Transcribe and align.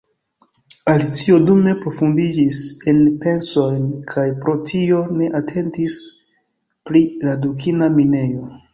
Alicio 0.93 1.37
dume 1.49 1.73
profundiĝis 1.83 2.63
en 2.93 3.03
pensojn, 3.27 3.85
kaj 4.15 4.27
pro 4.43 4.57
tio 4.73 5.05
ne 5.21 5.31
atentis 5.45 6.03
pri 6.91 7.07
la 7.31 7.41
dukina 7.47 7.97
minejo. 8.03 8.55